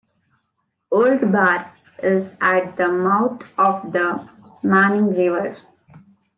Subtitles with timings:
[0.89, 4.27] Old Bar is at the mouth of the
[4.63, 5.55] Manning River.